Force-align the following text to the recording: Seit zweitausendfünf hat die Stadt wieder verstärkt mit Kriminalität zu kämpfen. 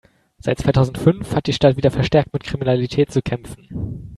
Seit 0.39 0.57
zweitausendfünf 0.57 1.35
hat 1.35 1.45
die 1.45 1.53
Stadt 1.53 1.77
wieder 1.77 1.91
verstärkt 1.91 2.33
mit 2.33 2.43
Kriminalität 2.43 3.11
zu 3.11 3.21
kämpfen. 3.21 4.09